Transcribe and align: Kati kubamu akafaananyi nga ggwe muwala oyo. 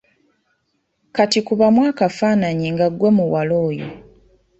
Kati 1.15 1.39
kubamu 1.47 1.81
akafaananyi 1.91 2.67
nga 2.73 2.87
ggwe 2.91 3.09
muwala 3.17 3.55
oyo. 3.67 3.87